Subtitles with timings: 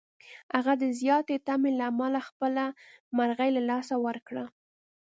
[0.55, 2.65] هغه د زیاتې تمې له امله خپله
[3.17, 4.45] مرغۍ له لاسه ورکړه.